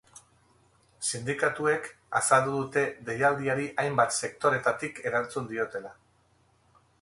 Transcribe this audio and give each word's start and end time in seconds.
Sindikatuek 1.09 1.89
azaldu 2.19 2.55
dute 2.55 2.85
deialdiari 3.11 3.67
hainbat 3.85 4.17
sektoretatik 4.17 4.99
erantzun 5.11 5.47
diotela. 5.55 5.95